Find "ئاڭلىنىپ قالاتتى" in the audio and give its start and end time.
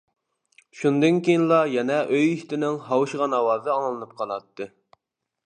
3.77-4.71